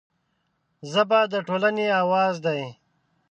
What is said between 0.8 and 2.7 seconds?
ژبه د ټولنې اواز دی